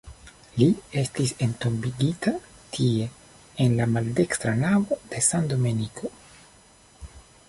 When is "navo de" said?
4.63-5.21